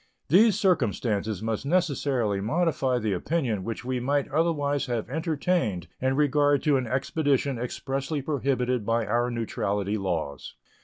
These 0.29 0.59
circumstances 0.59 1.43
must 1.43 1.63
necessarily 1.63 2.41
modify 2.41 2.97
the 2.97 3.13
opinion 3.13 3.63
which 3.63 3.85
we 3.85 3.99
might 3.99 4.27
otherwise 4.29 4.87
have 4.87 5.07
entertained 5.11 5.87
in 6.01 6.15
regard 6.15 6.63
to 6.63 6.77
an 6.77 6.87
expedition 6.87 7.59
expressly 7.59 8.19
prohibited 8.23 8.83
by 8.83 9.05
our 9.05 9.29
neutrality 9.29 9.99
laws. 9.99 10.55